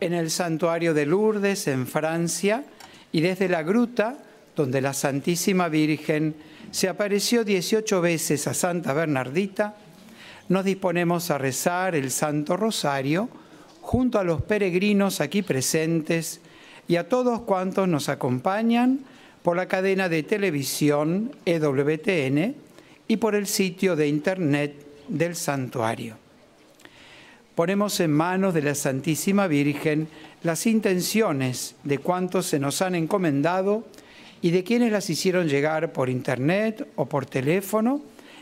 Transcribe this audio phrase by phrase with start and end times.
[0.00, 2.64] en el santuario de Lourdes, en Francia,
[3.12, 4.18] y desde la gruta,
[4.56, 6.34] donde la Santísima Virgen
[6.70, 9.76] se apareció 18 veces a Santa Bernardita,
[10.48, 13.28] nos disponemos a rezar el Santo Rosario
[13.80, 16.40] junto a los peregrinos aquí presentes
[16.88, 19.00] y a todos cuantos nos acompañan
[19.42, 22.54] por la cadena de televisión EWTN
[23.08, 24.74] y por el sitio de internet
[25.08, 26.16] del santuario.
[27.60, 30.08] Ponemos en manos de la Santísima Virgen
[30.42, 33.84] las intenciones de cuantos se nos han encomendado
[34.40, 38.00] y de quienes las hicieron llegar por internet o por teléfono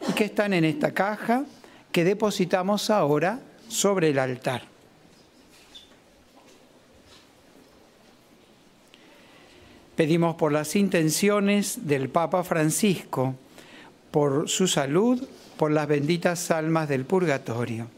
[0.09, 1.45] y que están en esta caja
[1.91, 4.62] que depositamos ahora sobre el altar.
[9.97, 13.35] Pedimos por las intenciones del Papa Francisco,
[14.12, 15.27] por su salud,
[15.57, 17.98] por las benditas almas del purgatorio.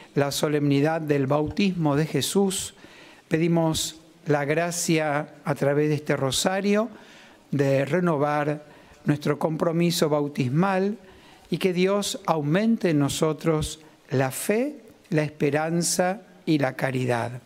[0.15, 2.73] la solemnidad del bautismo de Jesús,
[3.27, 6.89] pedimos la gracia a través de este rosario
[7.51, 8.65] de renovar
[9.05, 10.97] nuestro compromiso bautismal
[11.49, 13.79] y que Dios aumente en nosotros
[14.09, 14.77] la fe,
[15.09, 17.41] la esperanza y la caridad.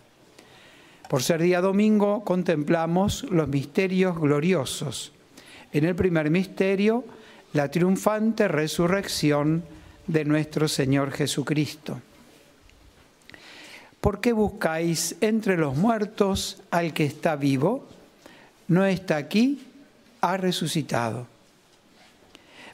[1.09, 5.11] Por ser día domingo contemplamos los misterios gloriosos.
[5.71, 7.05] En el primer misterio,
[7.53, 9.63] la triunfante resurrección
[10.07, 12.01] de nuestro Señor Jesucristo.
[14.05, 17.87] ¿Por qué buscáis entre los muertos al que está vivo?
[18.67, 19.65] No está aquí,
[20.21, 21.25] ha resucitado.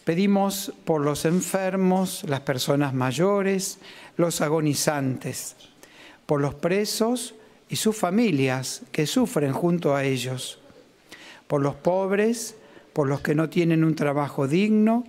[0.03, 3.79] Pedimos por los enfermos, las personas mayores,
[4.17, 5.55] los agonizantes,
[6.25, 7.33] por los presos
[7.69, 10.59] y sus familias que sufren junto a ellos,
[11.47, 12.57] por los pobres,
[12.91, 15.05] por los que no tienen un trabajo digno,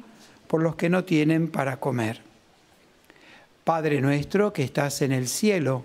[0.46, 2.20] por los que no tienen para comer.
[3.64, 5.84] Padre nuestro que estás en el cielo,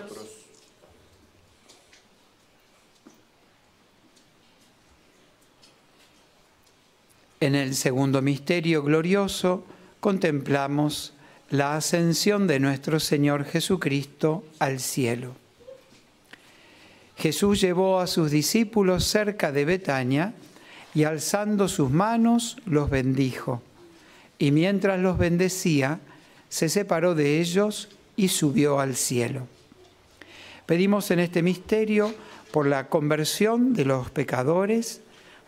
[7.41, 9.65] En el segundo misterio glorioso
[9.99, 11.13] contemplamos
[11.49, 15.33] la ascensión de nuestro Señor Jesucristo al cielo.
[17.17, 20.35] Jesús llevó a sus discípulos cerca de Betania
[20.93, 23.63] y alzando sus manos los bendijo.
[24.37, 25.99] Y mientras los bendecía,
[26.47, 29.47] se separó de ellos y subió al cielo.
[30.67, 32.13] Pedimos en este misterio
[32.51, 35.01] por la conversión de los pecadores,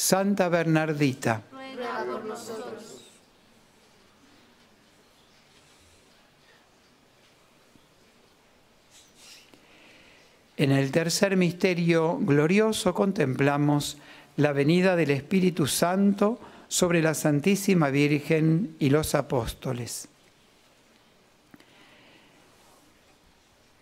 [0.00, 3.02] Santa Bernardita, Ruega por nosotros.
[10.56, 13.98] en el tercer misterio glorioso contemplamos
[14.38, 20.08] la venida del Espíritu Santo sobre la Santísima Virgen y los apóstoles.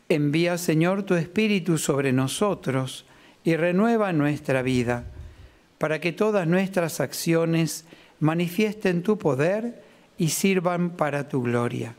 [0.09, 3.05] Envía, Señor, tu Espíritu sobre nosotros
[3.45, 5.05] y renueva nuestra vida,
[5.79, 7.85] para que todas nuestras acciones
[8.21, 9.83] manifiesten tu poder
[10.19, 11.95] y sirvan para tu gloria.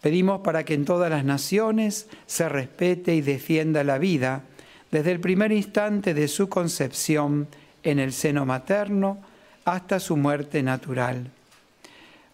[0.00, 4.44] Pedimos para que en todas las naciones se respete y defienda la vida
[4.92, 7.48] desde el primer instante de su concepción
[7.82, 9.18] en el seno materno
[9.64, 11.30] hasta su muerte natural,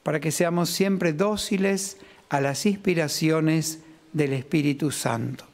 [0.03, 1.97] para que seamos siempre dóciles
[2.29, 3.81] a las inspiraciones
[4.13, 5.54] del Espíritu Santo.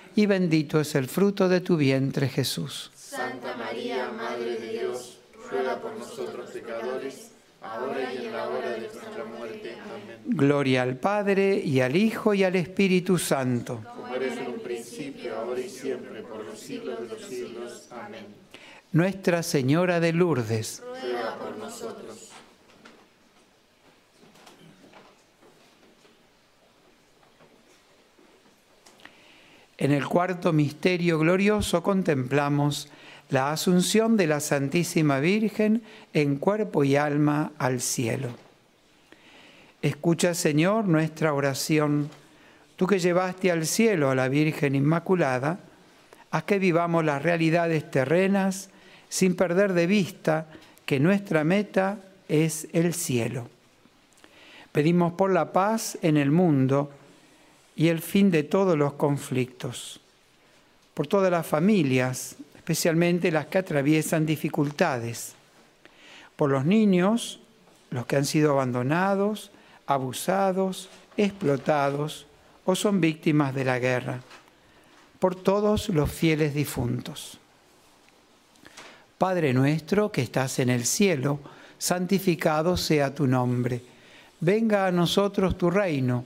[0.25, 2.91] bendito es el fruto de tu vientre, Jesús.
[2.95, 8.79] Santa María, Madre de Dios, ruega por nosotros pecadores, ahora y en la hora de
[8.79, 9.75] nuestra muerte.
[9.81, 10.19] Amén.
[10.25, 13.81] Gloria al Padre, y al Hijo, y al Espíritu Santo.
[13.85, 17.87] Como eres en un principio, ahora y siempre, por los siglos de los siglos.
[17.91, 18.25] Amén.
[18.91, 22.31] Nuestra Señora de Lourdes, Ruega por nosotros.
[29.81, 32.87] En el cuarto misterio glorioso contemplamos
[33.31, 35.81] la asunción de la Santísima Virgen
[36.13, 38.29] en cuerpo y alma al cielo.
[39.81, 42.11] Escucha, Señor, nuestra oración.
[42.75, 45.61] Tú que llevaste al cielo a la Virgen Inmaculada,
[46.29, 48.69] haz que vivamos las realidades terrenas
[49.09, 50.45] sin perder de vista
[50.85, 51.97] que nuestra meta
[52.29, 53.49] es el cielo.
[54.71, 56.91] Pedimos por la paz en el mundo
[57.81, 60.01] y el fin de todos los conflictos,
[60.93, 65.33] por todas las familias, especialmente las que atraviesan dificultades,
[66.35, 67.39] por los niños,
[67.89, 69.49] los que han sido abandonados,
[69.87, 72.27] abusados, explotados
[72.65, 74.19] o son víctimas de la guerra,
[75.17, 77.39] por todos los fieles difuntos.
[79.17, 81.39] Padre nuestro que estás en el cielo,
[81.79, 83.81] santificado sea tu nombre.
[84.39, 86.25] Venga a nosotros tu reino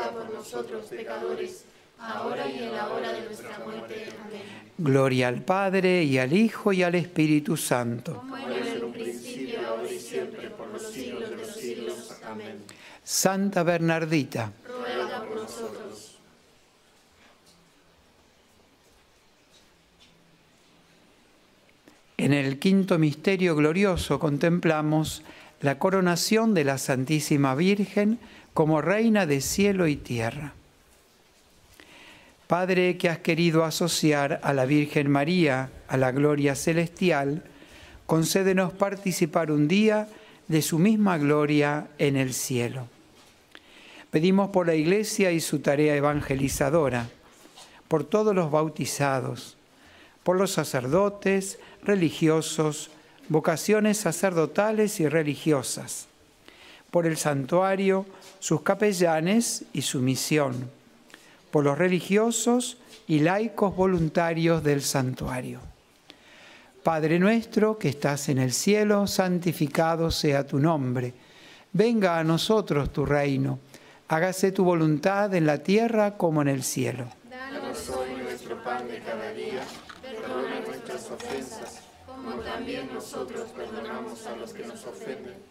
[0.13, 1.65] por nosotros pecadores,
[1.99, 4.09] ahora y en la hora de nuestra muerte.
[4.23, 4.41] Amén.
[4.77, 8.15] Gloria al Padre y al Hijo y al Espíritu Santo.
[8.15, 12.17] Como era en un principio, ahora y siempre, por los siglos de los siglos.
[12.25, 12.63] Amén.
[13.03, 15.81] Santa Bernardita, Ruega por nosotros.
[22.21, 25.23] en el quinto misterio glorioso contemplamos
[25.59, 28.19] la coronación de la Santísima Virgen
[28.53, 30.53] como Reina de cielo y tierra.
[32.47, 37.43] Padre que has querido asociar a la Virgen María a la gloria celestial,
[38.05, 40.09] concédenos participar un día
[40.49, 42.87] de su misma gloria en el cielo.
[44.09, 47.07] Pedimos por la Iglesia y su tarea evangelizadora,
[47.87, 49.55] por todos los bautizados,
[50.23, 52.91] por los sacerdotes, religiosos,
[53.29, 56.07] vocaciones sacerdotales y religiosas,
[56.91, 58.05] por el santuario,
[58.39, 60.69] sus capellanes y su misión,
[61.49, 62.77] por los religiosos
[63.07, 65.59] y laicos voluntarios del santuario.
[66.83, 71.13] Padre nuestro que estás en el cielo, santificado sea tu nombre.
[71.71, 73.59] Venga a nosotros tu reino.
[74.07, 77.05] Hágase tu voluntad en la tierra como en el cielo.
[77.29, 79.61] Danos hoy nuestro pan de cada día.
[80.01, 85.50] Perdona nuestras ofensas, como también nosotros perdonamos a los que nos ofenden.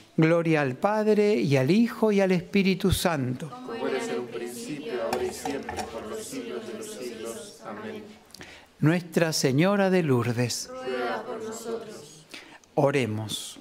[0.17, 3.49] Gloria al Padre y al Hijo y al Espíritu Santo.
[3.49, 7.61] Como era en un principio, ahora y siempre, por los siglos de los siglos.
[7.65, 8.03] Amén.
[8.79, 10.69] Nuestra Señora de Lourdes.
[10.69, 12.25] Ruega por nosotros.
[12.75, 13.59] Oremos.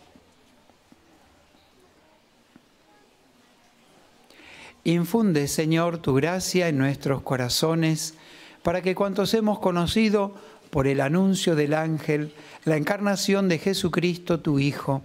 [4.85, 8.15] Infunde, Señor, tu gracia en nuestros corazones,
[8.63, 10.35] para que cuantos hemos conocido
[10.71, 12.33] por el anuncio del ángel
[12.65, 15.03] la encarnación de Jesucristo, tu Hijo,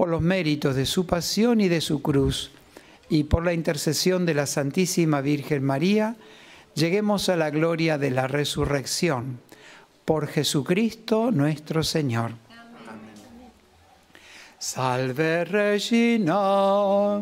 [0.00, 2.50] por los méritos de su pasión y de su cruz,
[3.10, 6.16] y por la intercesión de la Santísima Virgen María,
[6.74, 9.40] lleguemos a la gloria de la resurrección.
[10.06, 12.30] por Jesucristo nuestro Señor.
[14.58, 17.20] Salve Regina,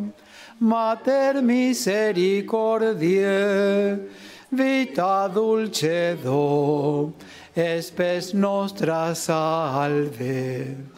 [0.61, 4.09] Mater misericordiae,
[4.53, 7.13] vita dulcedo,
[7.57, 10.98] espes nostra salve.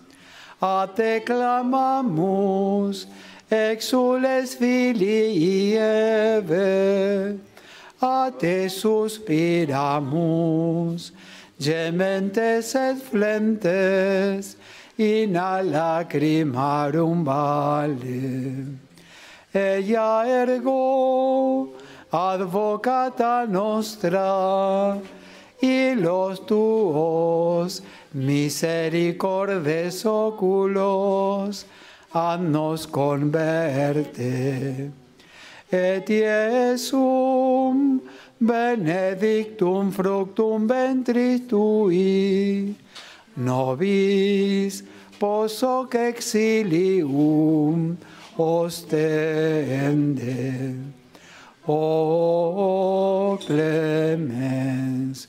[0.63, 3.07] A te clamamus,
[3.51, 7.39] exules filii Eve,
[8.03, 9.73] a te suspiramus,
[11.59, 14.57] gementes et flentes,
[14.99, 18.67] in a lacrimarum vale.
[19.55, 21.71] Ella ergo,
[22.13, 25.01] advocata nostra,
[25.61, 31.67] y los tuos misericordes oculos,
[32.41, 34.91] nos converte.
[35.73, 38.01] Et Iesum
[38.41, 42.75] benedictum fructum ventris tui,
[43.37, 44.83] nobis
[45.19, 47.97] posoc exilium
[48.37, 49.55] ostende.
[51.69, 55.29] O clemens,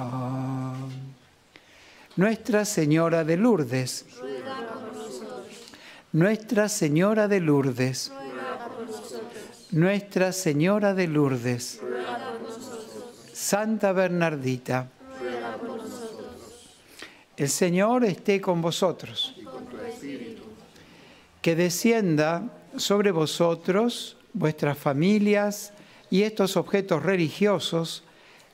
[2.15, 4.05] Nuestra Señora de Lourdes.
[6.13, 8.11] Nuestra Señora de Lourdes.
[9.71, 11.81] Nuestra Señora de Lourdes.
[13.33, 14.87] Santa Bernardita.
[17.35, 19.35] El Señor esté con vosotros.
[21.41, 22.43] Que descienda
[22.77, 25.73] sobre vosotros, vuestras familias
[26.09, 28.03] y estos objetos religiosos,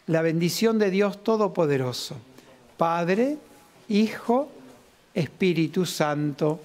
[0.07, 2.15] la bendición de Dios Todopoderoso,
[2.77, 3.37] Padre,
[3.89, 4.49] Hijo,
[5.13, 6.59] Espíritu Santo.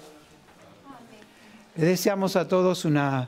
[1.75, 3.27] Les deseamos a todos una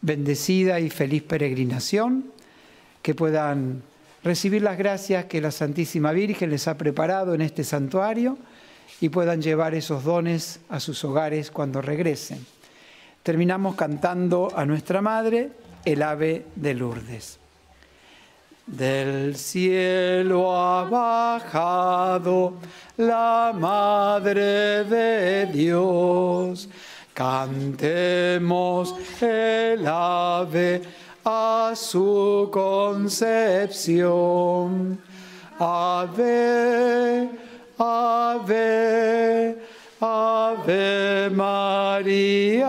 [0.00, 2.32] bendecida y feliz peregrinación,
[3.02, 3.82] que puedan
[4.28, 8.36] recibir las gracias que la Santísima Virgen les ha preparado en este santuario
[9.00, 12.44] y puedan llevar esos dones a sus hogares cuando regresen.
[13.22, 15.48] Terminamos cantando a nuestra Madre
[15.82, 17.38] el ave de Lourdes.
[18.66, 22.52] Del cielo ha bajado
[22.98, 26.68] la Madre de Dios.
[27.14, 30.82] Cantemos el ave
[31.30, 33.28] a su concepción.
[35.58, 37.28] Ave,
[37.78, 39.58] ave,
[40.00, 42.66] ave María.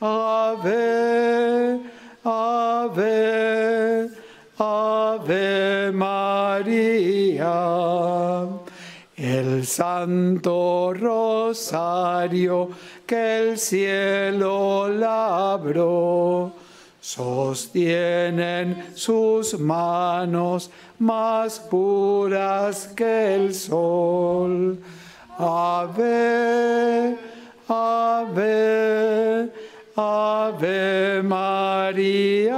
[0.00, 1.80] Ave,
[2.24, 4.10] ave,
[4.56, 7.56] ave María.
[9.16, 12.70] El santo rosario
[13.04, 16.59] que el cielo labró
[17.14, 20.70] sostienen sus manos
[21.00, 24.78] más puras que el sol.
[25.36, 27.16] Ave,
[27.68, 29.50] ave,
[29.96, 32.54] ave María.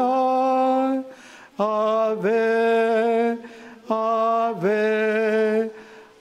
[1.57, 3.38] Ave,
[3.88, 5.71] ave,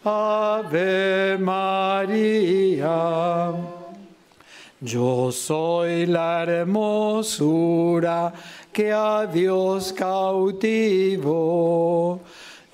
[0.06, 2.82] ave María.
[4.84, 8.34] Yo soy la hermosura
[8.74, 11.00] que a Dios cautivó.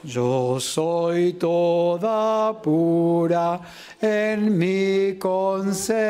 [0.03, 3.59] Yo soy toda pura
[3.99, 6.07] en mi concepción.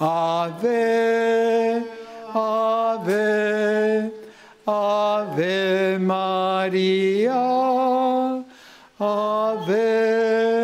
[0.00, 1.84] Ave,
[2.32, 4.12] ave,
[4.64, 7.34] ave María.
[8.98, 10.57] Ave.